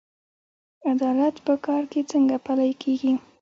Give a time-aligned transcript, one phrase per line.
[0.91, 3.13] عدالت په کار کې څنګه پلی کیږي؟